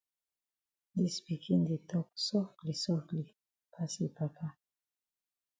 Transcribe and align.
Dis 0.95 1.15
pikin 1.25 1.61
di 1.67 1.77
tok 1.89 2.07
sofli 2.25 2.73
sofli 2.83 3.23
pass 3.71 3.93
yi 4.01 4.07
pa. 4.15 4.47